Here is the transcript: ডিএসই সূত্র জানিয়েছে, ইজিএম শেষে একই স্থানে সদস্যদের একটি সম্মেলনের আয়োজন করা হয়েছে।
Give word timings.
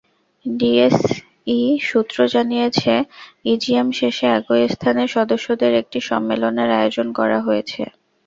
ডিএসই 0.45 1.59
সূত্র 1.81 2.17
জানিয়েছে, 2.27 2.93
ইজিএম 3.45 3.89
শেষে 3.99 4.25
একই 4.37 4.63
স্থানে 4.69 5.03
সদস্যদের 5.15 5.71
একটি 5.81 5.99
সম্মেলনের 6.09 6.69
আয়োজন 6.79 7.07
করা 7.19 7.39
হয়েছে। 7.39 7.81